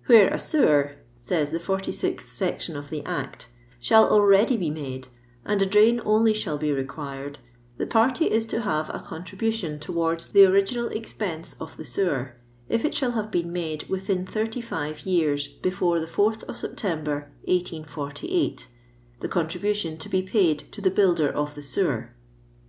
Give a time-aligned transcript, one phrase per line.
[0.06, 3.48] "Where a sewer," says the 46th section of the Act,
[3.80, 5.08] "shall ahready be made,
[5.44, 7.40] and a drain only shall be required,
[7.76, 12.36] the party is to pay a contribution towards the original expense of the sewer,
[12.68, 17.02] if it shall have been made within thirty five years before the 4th of Septem
[17.02, 18.68] ber, 1848,
[19.18, 22.12] 'the contribution to be paid to the builder of the sewer."